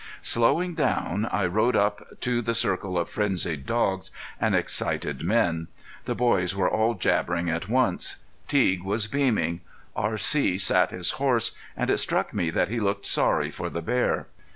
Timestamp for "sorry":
13.05-13.51